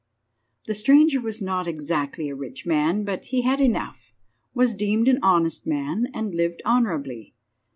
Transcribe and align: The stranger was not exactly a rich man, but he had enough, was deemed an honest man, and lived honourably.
The 0.65 0.73
stranger 0.73 1.21
was 1.21 1.43
not 1.43 1.67
exactly 1.67 2.27
a 2.27 2.35
rich 2.35 2.65
man, 2.65 3.03
but 3.03 3.25
he 3.25 3.43
had 3.43 3.61
enough, 3.61 4.15
was 4.55 4.73
deemed 4.73 5.07
an 5.07 5.19
honest 5.21 5.67
man, 5.67 6.07
and 6.11 6.33
lived 6.33 6.63
honourably. 6.65 7.35